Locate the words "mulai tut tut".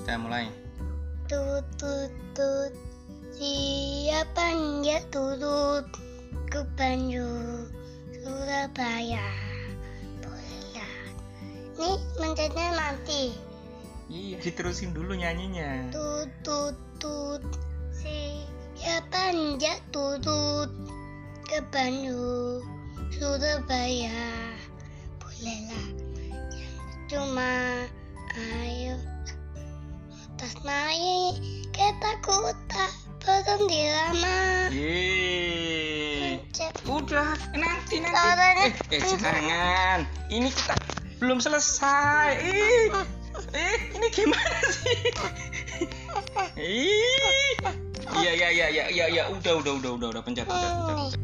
0.16-2.08